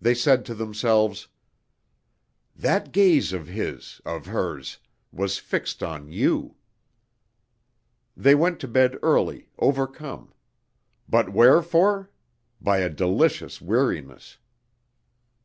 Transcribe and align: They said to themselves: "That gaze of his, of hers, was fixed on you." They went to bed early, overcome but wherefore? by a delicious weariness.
They 0.00 0.14
said 0.14 0.44
to 0.44 0.54
themselves: 0.54 1.26
"That 2.54 2.92
gaze 2.92 3.32
of 3.32 3.48
his, 3.48 4.00
of 4.06 4.26
hers, 4.26 4.78
was 5.10 5.38
fixed 5.38 5.82
on 5.82 6.06
you." 6.12 6.54
They 8.16 8.36
went 8.36 8.60
to 8.60 8.68
bed 8.68 8.96
early, 9.02 9.50
overcome 9.58 10.32
but 11.08 11.30
wherefore? 11.32 12.08
by 12.60 12.78
a 12.78 12.88
delicious 12.88 13.60
weariness. 13.60 14.38